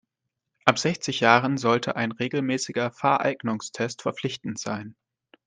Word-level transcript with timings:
Ab 0.65 0.79
sechzig 0.79 1.19
Jahren 1.19 1.57
sollte 1.59 1.95
ein 1.95 2.11
regelmäßiger 2.11 2.89
Fahreignungstest 2.89 4.01
verpflichtend 4.01 4.57
sein. 4.57 4.95